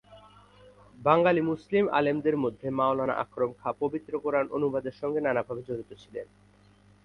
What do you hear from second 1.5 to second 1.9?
মুসলিম